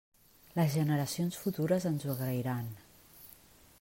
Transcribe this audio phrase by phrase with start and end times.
[0.59, 2.73] Les generacions futures ens ho agrairan.